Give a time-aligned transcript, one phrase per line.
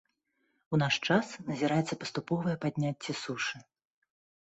[0.75, 3.57] У наш час назіраецца паступовае падняцце сушы.